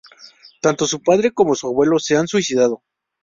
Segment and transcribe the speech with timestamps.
[0.63, 2.81] Tanto su padre como su abuelo se han suicidado.